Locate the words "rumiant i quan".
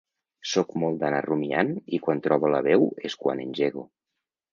1.25-2.21